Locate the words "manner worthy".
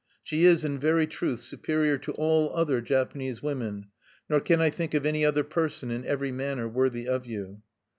6.31-7.07